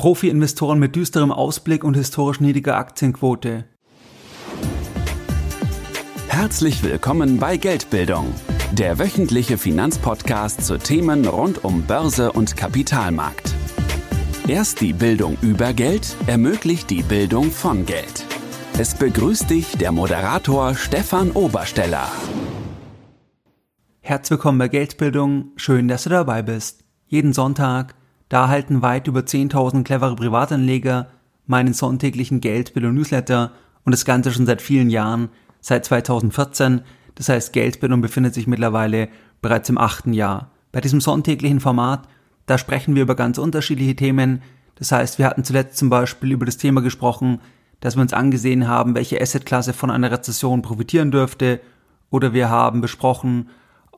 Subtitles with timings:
[0.00, 3.66] Profi-Investoren mit düsterem Ausblick und historisch niedriger Aktienquote.
[6.26, 8.32] Herzlich willkommen bei Geldbildung,
[8.72, 13.54] der wöchentliche Finanzpodcast zu Themen rund um Börse und Kapitalmarkt.
[14.48, 18.24] Erst die Bildung über Geld ermöglicht die Bildung von Geld.
[18.78, 22.10] Es begrüßt dich der Moderator Stefan Obersteller.
[24.00, 26.84] Herzlich willkommen bei Geldbildung, schön, dass du dabei bist.
[27.06, 27.99] Jeden Sonntag
[28.30, 31.08] da erhalten weit über 10.000 clevere Privatanleger
[31.46, 33.50] meinen sonntäglichen Geldbildung Newsletter
[33.84, 35.30] und das Ganze schon seit vielen Jahren,
[35.60, 36.82] seit 2014.
[37.16, 39.08] Das heißt, Geldbildung befindet sich mittlerweile
[39.42, 40.52] bereits im achten Jahr.
[40.70, 42.08] Bei diesem sonntäglichen Format,
[42.46, 44.42] da sprechen wir über ganz unterschiedliche Themen.
[44.76, 47.40] Das heißt, wir hatten zuletzt zum Beispiel über das Thema gesprochen,
[47.80, 51.60] dass wir uns angesehen haben, welche Assetklasse von einer Rezession profitieren dürfte.
[52.10, 53.48] Oder wir haben besprochen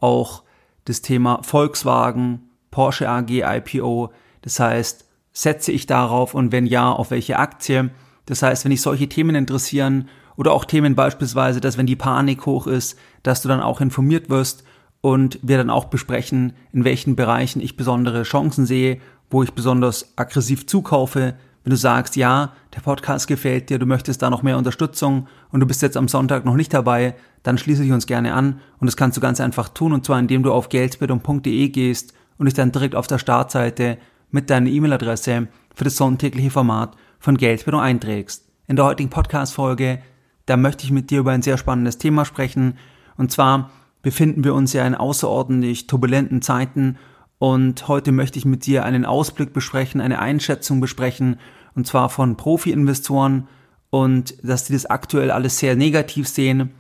[0.01, 0.43] auch
[0.87, 7.13] das Thema Volkswagen, Porsche AG IPO, das heißt, setze ich darauf und wenn ja, auf
[7.13, 7.91] welche Aktie?
[8.27, 12.47] Das heißt, wenn dich solche Themen interessieren oder auch Themen beispielsweise, dass wenn die Panik
[12.47, 14.65] hoch ist, dass du dann auch informiert wirst
[15.01, 20.13] und wir dann auch besprechen, in welchen Bereichen ich besondere Chancen sehe, wo ich besonders
[20.17, 21.35] aggressiv zukaufe.
[21.65, 25.61] Wenn du sagst, ja, der Podcast gefällt dir, du möchtest da noch mehr Unterstützung und
[25.61, 28.87] du bist jetzt am Sonntag noch nicht dabei, dann schließe ich uns gerne an und
[28.87, 32.55] das kannst du ganz einfach tun und zwar indem du auf geldbildung.de gehst und dich
[32.55, 33.99] dann direkt auf der Startseite
[34.33, 38.49] mit deiner E-Mail-Adresse für das sonntägliche Format von Geldbildung einträgst.
[38.67, 40.01] In der heutigen Podcast-Folge,
[40.47, 42.79] da möchte ich mit dir über ein sehr spannendes Thema sprechen.
[43.17, 43.71] Und zwar
[44.03, 46.99] befinden wir uns ja in außerordentlich turbulenten Zeiten
[47.39, 51.39] und heute möchte ich mit dir einen Ausblick besprechen, eine Einschätzung besprechen
[51.77, 53.47] und zwar von Profi-Investoren
[53.91, 56.73] und dass die das aktuell alles sehr negativ sehen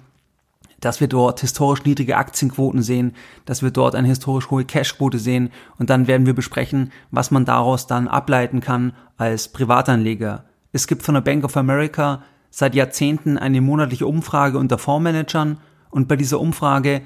[0.82, 5.50] dass wir dort historisch niedrige Aktienquoten sehen, dass wir dort eine historisch hohe Cashquote sehen
[5.78, 10.44] und dann werden wir besprechen, was man daraus dann ableiten kann als Privatanleger.
[10.72, 15.58] Es gibt von der Bank of America seit Jahrzehnten eine monatliche Umfrage unter Fondsmanagern
[15.90, 17.02] und bei dieser Umfrage,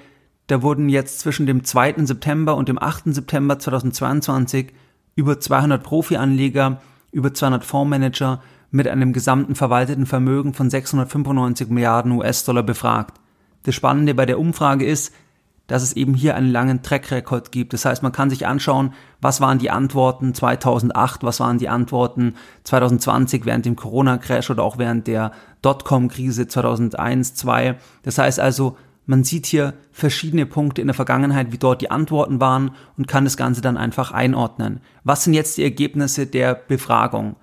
[0.47, 2.07] da wurden jetzt zwischen dem 2.
[2.07, 3.15] September und dem 8.
[3.15, 4.73] September 2022
[5.17, 6.81] über 200 Profianleger,
[7.13, 13.21] über 200 Fondsmanager mit einem gesamten verwalteten Vermögen von 695 Milliarden US-Dollar befragt.
[13.67, 15.13] Das Spannende bei der Umfrage ist,
[15.67, 17.73] dass es eben hier einen langen Track-Record gibt.
[17.73, 22.37] Das heißt, man kann sich anschauen, was waren die Antworten 2008, was waren die Antworten
[22.63, 25.33] 2020 während dem Corona-Crash oder auch während der
[25.63, 27.77] Dotcom-Krise 2001, 2002.
[28.05, 32.41] Das heißt also, man sieht hier verschiedene Punkte in der Vergangenheit, wie dort die Antworten
[32.41, 34.81] waren und kann das Ganze dann einfach einordnen.
[35.03, 37.35] Was sind jetzt die Ergebnisse der Befragung?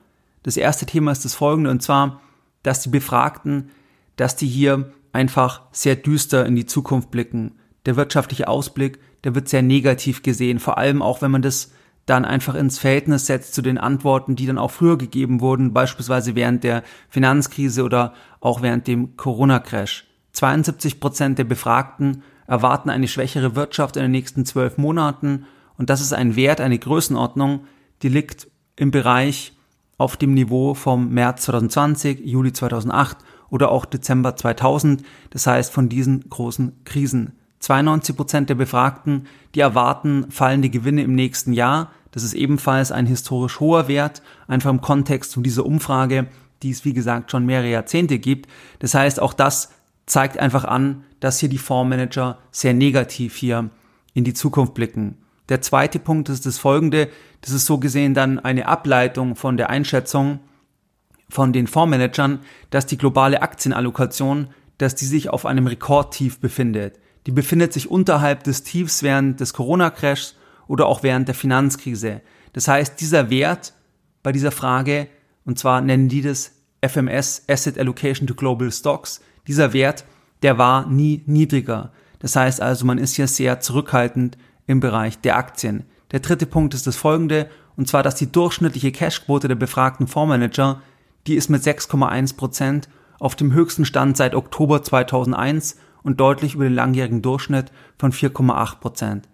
[0.44, 2.22] Das erste Thema ist das folgende, und zwar,
[2.64, 3.72] dass die Befragten,
[4.16, 7.54] dass die hier einfach sehr düster in die Zukunft blicken.
[7.86, 11.72] Der wirtschaftliche Ausblick, der wird sehr negativ gesehen, vor allem auch wenn man das
[12.06, 16.36] dann einfach ins Verhältnis setzt zu den Antworten, die dann auch früher gegeben wurden, beispielsweise
[16.36, 20.06] während der Finanzkrise oder auch während dem Corona-Crash.
[20.34, 25.46] 72 Prozent der Befragten erwarten eine schwächere Wirtschaft in den nächsten zwölf Monaten
[25.78, 27.66] und das ist ein Wert, eine Größenordnung,
[28.02, 29.54] die liegt im Bereich
[29.98, 33.18] auf dem Niveau vom März 2020, Juli 2008
[33.50, 37.34] oder auch Dezember 2000, das heißt von diesen großen Krisen.
[37.60, 41.92] 92 Prozent der Befragten, die erwarten fallende Gewinne im nächsten Jahr.
[42.12, 46.28] Das ist ebenfalls ein historisch hoher Wert, einfach im Kontext von dieser Umfrage,
[46.62, 48.50] die es wie gesagt schon mehrere Jahrzehnte gibt.
[48.80, 49.72] Das heißt, auch das
[50.06, 53.70] zeigt einfach an, dass hier die Fondsmanager sehr negativ hier
[54.14, 55.18] in die Zukunft blicken.
[55.50, 57.10] Der zweite Punkt ist das folgende,
[57.42, 60.40] das ist so gesehen dann eine Ableitung von der Einschätzung,
[61.34, 62.40] von den Fondsmanagern,
[62.70, 67.00] dass die globale Aktienallokation, dass die sich auf einem Rekordtief befindet.
[67.26, 70.36] Die befindet sich unterhalb des Tiefs während des Corona-Crashs
[70.68, 72.22] oder auch während der Finanzkrise.
[72.54, 73.74] Das heißt, dieser Wert
[74.22, 75.08] bei dieser Frage,
[75.44, 76.52] und zwar nennen die das
[76.86, 80.06] FMS, Asset Allocation to Global Stocks, dieser Wert,
[80.44, 81.92] der war nie niedriger.
[82.20, 85.86] Das heißt also, man ist hier sehr zurückhaltend im Bereich der Aktien.
[86.12, 90.82] Der dritte Punkt ist das folgende, und zwar, dass die durchschnittliche Cashquote der befragten Fondsmanager
[91.28, 92.90] die ist mit 6,1 Prozent
[93.20, 98.80] auf dem höchsten Stand seit Oktober 2001 und deutlich über den langjährigen Durchschnitt von 4,8
[98.80, 99.30] Prozent.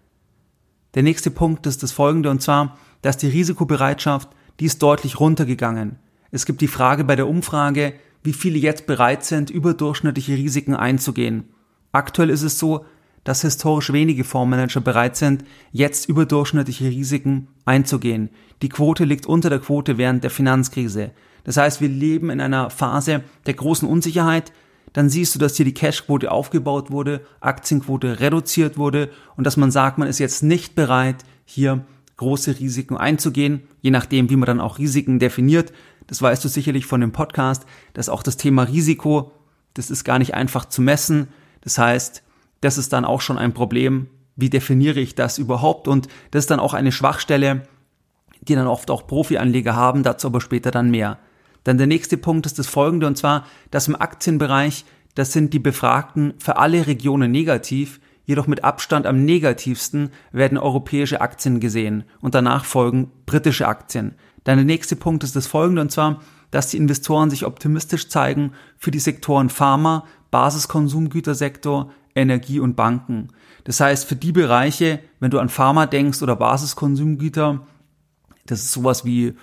[0.96, 5.98] Der nächste Punkt ist das folgende und zwar, dass die Risikobereitschaft, die ist deutlich runtergegangen.
[6.32, 7.94] Es gibt die Frage bei der Umfrage,
[8.24, 11.46] wie viele jetzt bereit sind, überdurchschnittliche Risiken einzugehen.
[11.92, 12.86] Aktuell ist es so,
[13.30, 18.32] dass historisch wenige Fondsmanager bereit sind, jetzt überdurchschnittliche Risiken einzugehen.
[18.64, 21.12] Die Quote liegt unter der Quote während der Finanzkrise.
[21.44, 24.52] Das heißt, wir leben in einer Phase der großen Unsicherheit.
[24.94, 29.70] Dann siehst du, dass hier die Cashquote aufgebaut wurde, Aktienquote reduziert wurde und dass man
[29.70, 31.86] sagt, man ist jetzt nicht bereit, hier
[32.18, 35.72] große Risiken einzugehen, je nachdem, wie man dann auch Risiken definiert.
[36.08, 39.34] Das weißt du sicherlich von dem Podcast, dass auch das Thema Risiko,
[39.76, 41.28] das ist gar nicht einfach zu messen.
[41.62, 42.24] Das heißt,
[42.62, 44.08] das ist dann auch schon ein Problem.
[44.36, 45.88] Wie definiere ich das überhaupt?
[45.88, 47.64] Und das ist dann auch eine Schwachstelle,
[48.42, 51.20] die dann oft auch Profi-Anleger haben, dazu aber später dann mehr.
[51.64, 54.86] Dann der nächste Punkt ist das folgende, und zwar, dass im Aktienbereich,
[55.16, 61.20] das sind die Befragten für alle Regionen negativ, jedoch mit Abstand am negativsten werden europäische
[61.20, 64.16] Aktien gesehen und danach folgen britische Aktien.
[64.44, 66.22] Dann der nächste Punkt ist das folgende, und zwar,
[66.52, 73.30] dass die Investoren sich optimistisch zeigen für die Sektoren Pharma, Basiskonsumgütersektor, Energie und Banken.
[73.64, 77.62] Das heißt, für die Bereiche, wenn du an Pharma denkst oder Basiskonsumgüter,
[78.46, 79.36] das ist sowas wie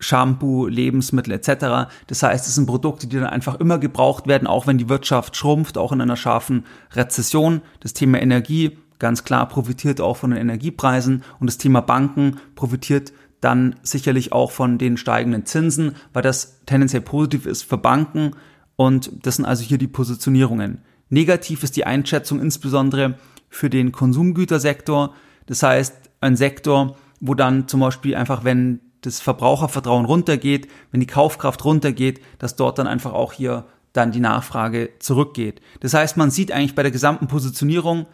[0.00, 1.90] Shampoo, Lebensmittel etc.
[2.06, 5.36] Das heißt, es sind Produkte, die dann einfach immer gebraucht werden, auch wenn die Wirtschaft
[5.36, 7.60] schrumpft, auch in einer scharfen Rezession.
[7.80, 13.12] Das Thema Energie, ganz klar, profitiert auch von den Energiepreisen und das Thema Banken profitiert
[13.40, 18.32] dann sicherlich auch von den steigenden Zinsen, weil das tendenziell positiv ist für Banken
[18.76, 20.82] und das sind also hier die Positionierungen.
[21.10, 23.18] Negativ ist die Einschätzung insbesondere
[23.48, 25.14] für den Konsumgütersektor,
[25.46, 31.06] das heißt ein Sektor, wo dann zum Beispiel einfach, wenn das Verbrauchervertrauen runtergeht, wenn die
[31.06, 35.60] Kaufkraft runtergeht, dass dort dann einfach auch hier dann die Nachfrage zurückgeht.
[35.80, 38.06] Das heißt, man sieht eigentlich bei der gesamten Positionierung,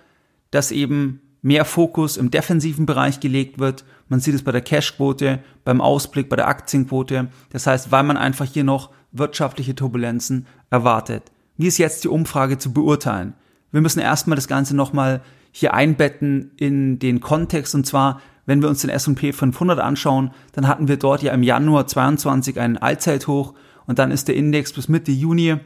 [0.50, 3.84] dass eben mehr Fokus im defensiven Bereich gelegt wird.
[4.08, 7.28] Man sieht es bei der Cashquote, beim Ausblick, bei der Aktienquote.
[7.50, 11.24] Das heißt, weil man einfach hier noch wirtschaftliche Turbulenzen erwartet.
[11.56, 13.34] Wie ist jetzt die Umfrage zu beurteilen?
[13.72, 15.22] Wir müssen erstmal das Ganze nochmal
[15.52, 20.68] hier einbetten in den Kontext und zwar wenn wir uns den S&P 500 anschauen, dann
[20.68, 23.54] hatten wir dort ja im Januar 22 einen Allzeithoch
[23.86, 25.56] und dann ist der Index bis Mitte Juni,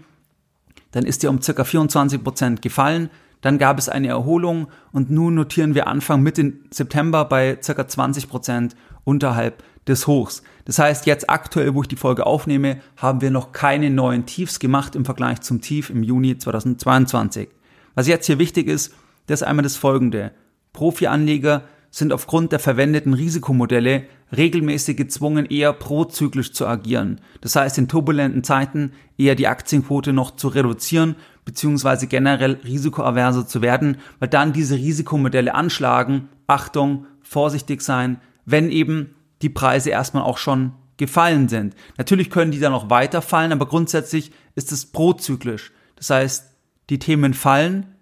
[0.91, 3.11] dann ist er um circa 24 Prozent gefallen.
[3.43, 8.29] Dann gab es eine Erholung und nun notieren wir Anfang Mitte September bei circa 20
[8.29, 10.43] Prozent unterhalb des Hochs.
[10.65, 14.59] Das heißt, jetzt aktuell, wo ich die Folge aufnehme, haben wir noch keine neuen Tiefs
[14.59, 17.49] gemacht im Vergleich zum Tief im Juni 2022.
[17.95, 18.95] Was jetzt hier wichtig ist,
[19.27, 20.33] das ist einmal das folgende.
[20.73, 24.05] Profi-Anleger sind aufgrund der verwendeten Risikomodelle
[24.37, 27.21] regelmäßig gezwungen, eher prozyklisch zu agieren.
[27.41, 33.61] Das heißt, in turbulenten Zeiten eher die Aktienquote noch zu reduzieren, beziehungsweise generell risikoaverser zu
[33.61, 36.29] werden, weil dann diese Risikomodelle anschlagen.
[36.47, 41.75] Achtung, vorsichtig sein, wenn eben die Preise erstmal auch schon gefallen sind.
[41.97, 45.73] Natürlich können die dann auch weiter fallen, aber grundsätzlich ist es prozyklisch.
[45.97, 46.55] Das heißt,
[46.91, 47.95] die Themen fallen,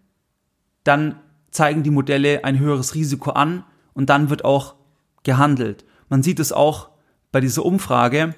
[0.84, 1.20] dann
[1.50, 3.64] zeigen die Modelle ein höheres Risiko an
[3.94, 4.74] und dann wird auch
[5.22, 5.84] gehandelt.
[6.08, 6.90] Man sieht es auch
[7.30, 8.34] bei dieser Umfrage,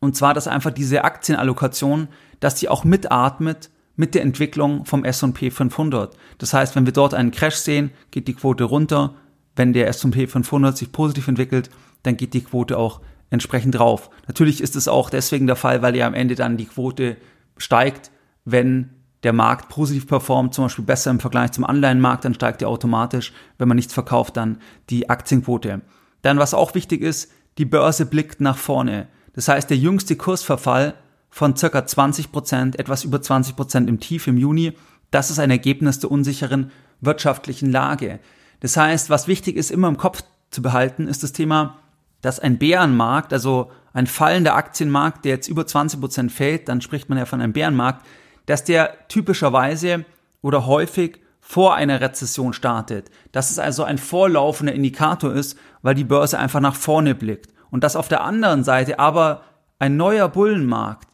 [0.00, 2.08] und zwar, dass einfach diese Aktienallokation,
[2.38, 6.14] dass die auch mitatmet mit der Entwicklung vom S&P 500.
[6.36, 9.14] Das heißt, wenn wir dort einen Crash sehen, geht die Quote runter.
[9.56, 11.70] Wenn der S&P 500 sich positiv entwickelt,
[12.04, 14.10] dann geht die Quote auch entsprechend drauf.
[14.28, 17.16] Natürlich ist es auch deswegen der Fall, weil ja am Ende dann die Quote
[17.56, 18.10] steigt,
[18.44, 18.90] wenn
[19.24, 23.32] der Markt positiv performt, zum Beispiel besser im Vergleich zum Anleihenmarkt, dann steigt er automatisch,
[23.58, 24.58] wenn man nichts verkauft, dann
[24.90, 25.80] die Aktienquote.
[26.22, 29.08] Dann, was auch wichtig ist, die Börse blickt nach vorne.
[29.32, 30.94] Das heißt, der jüngste Kursverfall
[31.30, 34.74] von circa 20 Prozent, etwas über 20 Prozent im Tief im Juni,
[35.10, 38.20] das ist ein Ergebnis der unsicheren wirtschaftlichen Lage.
[38.60, 41.78] Das heißt, was wichtig ist, immer im Kopf zu behalten, ist das Thema,
[42.24, 47.10] dass ein Bärenmarkt, also ein fallender Aktienmarkt, der jetzt über 20 Prozent fällt, dann spricht
[47.10, 48.06] man ja von einem Bärenmarkt,
[48.46, 50.06] dass der typischerweise
[50.40, 53.10] oder häufig vor einer Rezession startet.
[53.32, 57.52] Dass es also ein vorlaufender Indikator ist, weil die Börse einfach nach vorne blickt.
[57.70, 59.42] Und dass auf der anderen Seite aber
[59.78, 61.08] ein neuer Bullenmarkt,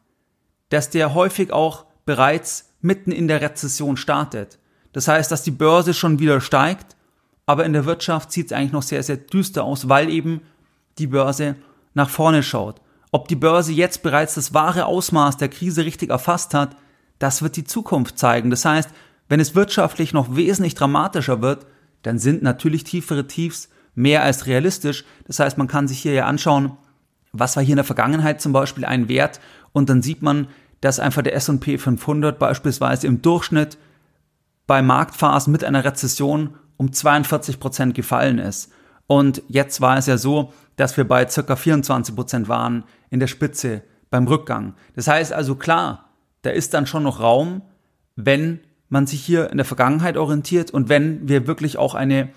[0.68, 4.60] dass der häufig auch bereits mitten in der Rezession startet.
[4.92, 6.96] Das heißt, dass die Börse schon wieder steigt,
[7.46, 10.42] aber in der Wirtschaft sieht es eigentlich noch sehr, sehr düster aus, weil eben
[11.00, 11.56] die Börse
[11.94, 12.80] nach vorne schaut.
[13.10, 16.76] Ob die Börse jetzt bereits das wahre Ausmaß der Krise richtig erfasst hat,
[17.18, 18.50] das wird die Zukunft zeigen.
[18.50, 18.90] Das heißt,
[19.28, 21.66] wenn es wirtschaftlich noch wesentlich dramatischer wird,
[22.02, 25.04] dann sind natürlich tiefere Tiefs mehr als realistisch.
[25.26, 26.76] Das heißt, man kann sich hier ja anschauen,
[27.32, 29.40] was war hier in der Vergangenheit zum Beispiel ein Wert
[29.72, 30.48] und dann sieht man,
[30.80, 33.76] dass einfach der S&P 500 beispielsweise im Durchschnitt
[34.66, 38.72] bei Marktphasen mit einer Rezession um 42 Prozent gefallen ist.
[39.10, 43.26] Und jetzt war es ja so, dass wir bei circa 24 Prozent waren in der
[43.26, 44.74] Spitze beim Rückgang.
[44.94, 46.10] Das heißt also klar,
[46.42, 47.62] da ist dann schon noch Raum,
[48.14, 52.28] wenn man sich hier in der Vergangenheit orientiert und wenn wir wirklich auch eine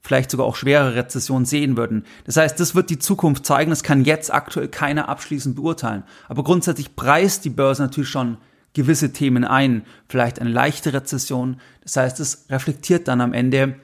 [0.00, 2.06] vielleicht sogar auch schwere Rezession sehen würden.
[2.24, 3.68] Das heißt, das wird die Zukunft zeigen.
[3.68, 6.02] Das kann jetzt aktuell keiner abschließend beurteilen.
[6.30, 8.38] Aber grundsätzlich preist die Börse natürlich schon
[8.72, 9.84] gewisse Themen ein.
[10.08, 11.60] Vielleicht eine leichte Rezession.
[11.82, 13.76] Das heißt, es reflektiert dann am Ende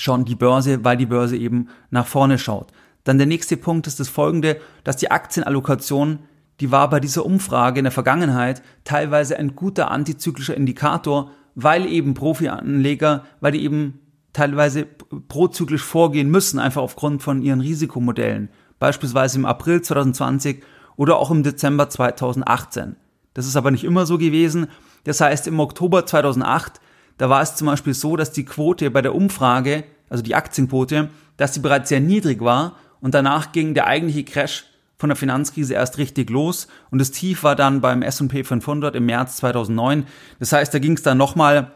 [0.00, 2.72] schon die Börse, weil die Börse eben nach vorne schaut.
[3.04, 6.20] Dann der nächste Punkt ist das folgende, dass die Aktienallokation,
[6.60, 12.14] die war bei dieser Umfrage in der Vergangenheit teilweise ein guter antizyklischer Indikator, weil eben
[12.14, 14.00] Profianleger, weil die eben
[14.32, 14.86] teilweise
[15.28, 18.48] prozyklisch vorgehen müssen, einfach aufgrund von ihren Risikomodellen.
[18.78, 20.62] Beispielsweise im April 2020
[20.96, 22.96] oder auch im Dezember 2018.
[23.34, 24.68] Das ist aber nicht immer so gewesen.
[25.04, 26.80] Das heißt, im Oktober 2008,
[27.20, 31.10] da war es zum Beispiel so, dass die Quote bei der Umfrage, also die Aktienquote,
[31.36, 34.64] dass sie bereits sehr niedrig war und danach ging der eigentliche Crash
[34.96, 39.04] von der Finanzkrise erst richtig los und das Tief war dann beim S&P 500 im
[39.04, 40.06] März 2009.
[40.38, 41.72] Das heißt, da ging es dann nochmal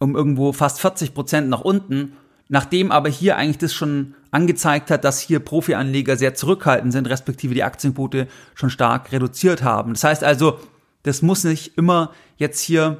[0.00, 2.16] um irgendwo fast 40 Prozent nach unten.
[2.48, 7.54] Nachdem aber hier eigentlich das schon angezeigt hat, dass hier Profianleger sehr zurückhaltend sind, respektive
[7.54, 9.92] die Aktienquote schon stark reduziert haben.
[9.92, 10.58] Das heißt also,
[11.04, 12.98] das muss nicht immer jetzt hier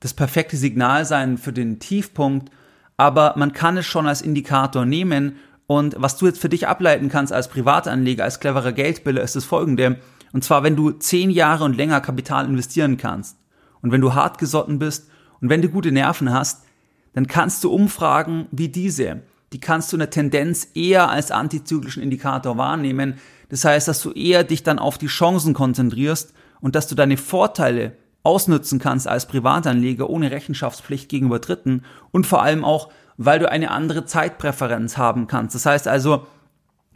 [0.00, 2.50] das perfekte Signal sein für den Tiefpunkt,
[2.96, 5.36] aber man kann es schon als Indikator nehmen.
[5.66, 9.44] Und was du jetzt für dich ableiten kannst als Privatanleger, als cleverer Geldbiller, ist das
[9.44, 9.98] folgende.
[10.32, 13.36] Und zwar, wenn du zehn Jahre und länger Kapital investieren kannst
[13.80, 15.08] und wenn du hart gesotten bist
[15.40, 16.64] und wenn du gute Nerven hast,
[17.12, 22.02] dann kannst du Umfragen wie diese, die kannst du in der Tendenz eher als antizyklischen
[22.02, 23.14] Indikator wahrnehmen.
[23.48, 27.16] Das heißt, dass du eher dich dann auf die Chancen konzentrierst und dass du deine
[27.16, 33.50] Vorteile ausnutzen kannst als Privatanleger ohne Rechenschaftspflicht gegenüber Dritten und vor allem auch, weil du
[33.50, 35.54] eine andere Zeitpräferenz haben kannst.
[35.54, 36.26] Das heißt also,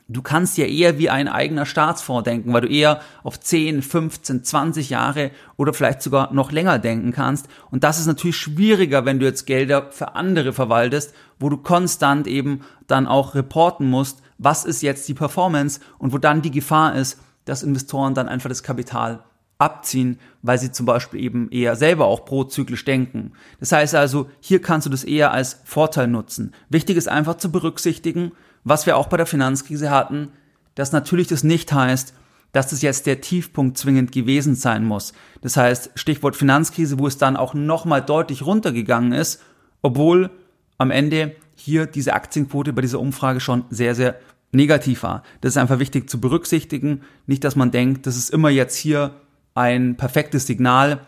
[0.07, 4.45] Du kannst ja eher wie ein eigener Staatsfonds denken, weil du eher auf 10, 15,
[4.45, 7.49] 20 Jahre oder vielleicht sogar noch länger denken kannst.
[7.71, 12.27] Und das ist natürlich schwieriger, wenn du jetzt Gelder für andere verwaltest, wo du konstant
[12.27, 16.95] eben dann auch reporten musst, was ist jetzt die Performance und wo dann die Gefahr
[16.95, 19.25] ist, dass Investoren dann einfach das Kapital
[19.59, 23.33] abziehen, weil sie zum Beispiel eben eher selber auch prozyklisch denken.
[23.61, 26.53] Das heißt also, hier kannst du das eher als Vorteil nutzen.
[26.69, 28.33] Wichtig ist einfach zu berücksichtigen,
[28.65, 30.31] was wir auch bei der Finanzkrise hatten,
[30.75, 32.15] dass natürlich das nicht heißt,
[32.53, 35.13] dass das jetzt der Tiefpunkt zwingend gewesen sein muss.
[35.41, 39.43] Das heißt, Stichwort Finanzkrise, wo es dann auch nochmal deutlich runtergegangen ist,
[39.83, 40.31] obwohl
[40.79, 44.17] am Ende hier diese Aktienquote bei dieser Umfrage schon sehr, sehr
[44.53, 45.23] negativ war.
[45.41, 47.03] Das ist einfach wichtig zu berücksichtigen.
[47.27, 49.15] Nicht, dass man denkt, das ist immer jetzt hier
[49.55, 51.01] ein perfektes Signal,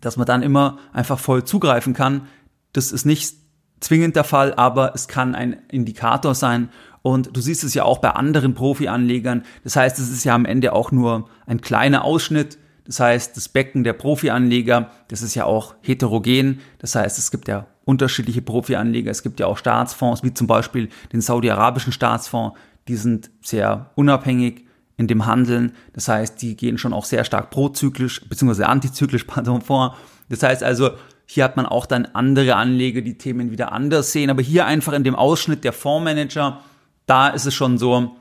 [0.00, 2.28] dass man dann immer einfach voll zugreifen kann.
[2.72, 3.34] Das ist nicht
[3.80, 6.70] zwingend der Fall, aber es kann ein Indikator sein.
[7.02, 9.44] Und du siehst es ja auch bei anderen Profi-Anlegern.
[9.64, 12.58] Das heißt, es ist ja am Ende auch nur ein kleiner Ausschnitt.
[12.84, 16.60] Das heißt, das Becken der Profi-Anleger, das ist ja auch heterogen.
[16.78, 19.10] Das heißt, es gibt ja unterschiedliche Profi-Anleger.
[19.10, 22.58] Es gibt ja auch Staatsfonds, wie zum Beispiel den saudi-arabischen Staatsfonds.
[22.88, 24.67] Die sind sehr unabhängig
[24.98, 25.72] in dem Handeln.
[25.94, 29.96] Das heißt, die gehen schon auch sehr stark prozyklisch, beziehungsweise antizyklisch, pardon, vor.
[30.28, 30.90] Das heißt also,
[31.24, 34.28] hier hat man auch dann andere Anleger, die Themen wieder anders sehen.
[34.28, 36.60] Aber hier einfach in dem Ausschnitt der Fondsmanager,
[37.06, 38.16] da ist es schon so,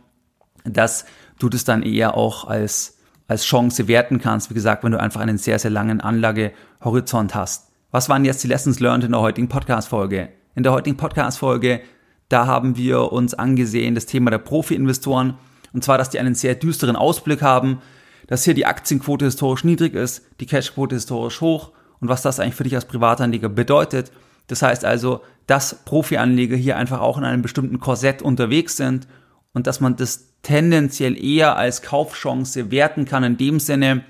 [0.63, 1.05] dass
[1.39, 4.49] du das dann eher auch als, als Chance werten kannst.
[4.49, 7.71] Wie gesagt, wenn du einfach einen sehr, sehr langen Anlagehorizont hast.
[7.91, 10.29] Was waren jetzt die Lessons learned in der heutigen Podcast-Folge?
[10.55, 11.81] In der heutigen Podcast-Folge,
[12.29, 15.35] da haben wir uns angesehen, das Thema der Profi-Investoren.
[15.73, 17.81] Und zwar, dass die einen sehr düsteren Ausblick haben,
[18.27, 22.55] dass hier die Aktienquote historisch niedrig ist, die Cashquote historisch hoch und was das eigentlich
[22.55, 24.11] für dich als Privatanleger bedeutet.
[24.47, 29.07] Das heißt also, dass Profianleger hier einfach auch in einem bestimmten Korsett unterwegs sind
[29.53, 34.03] und dass man das tendenziell eher als Kaufchance werten kann in dem Sinne,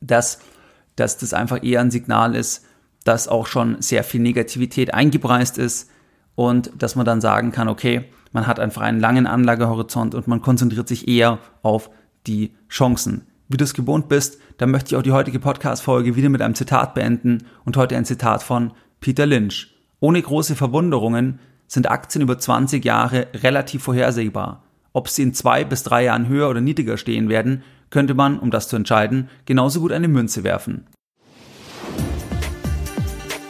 [0.00, 0.40] dass,
[0.96, 2.64] dass das einfach eher ein Signal ist,
[3.04, 5.90] dass auch schon sehr viel Negativität eingepreist ist
[6.34, 10.40] und dass man dann sagen kann, okay, man hat einfach einen langen Anlagehorizont und man
[10.40, 11.90] konzentriert sich eher auf
[12.26, 16.28] die Chancen wie du es gewohnt bist, dann möchte ich auch die heutige Podcast-Folge wieder
[16.28, 19.74] mit einem Zitat beenden und heute ein Zitat von Peter Lynch.
[19.98, 24.62] Ohne große Verwunderungen sind Aktien über 20 Jahre relativ vorhersehbar.
[24.92, 28.52] Ob sie in zwei bis drei Jahren höher oder niedriger stehen werden, könnte man, um
[28.52, 30.86] das zu entscheiden, genauso gut eine Münze werfen.